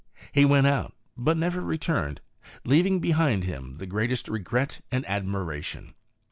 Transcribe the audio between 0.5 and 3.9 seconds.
out, but never returned, leaving behind him the